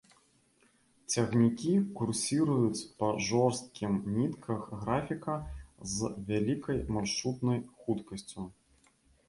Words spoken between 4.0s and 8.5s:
нітках графіка, з вялікай маршрутнай хуткасцю.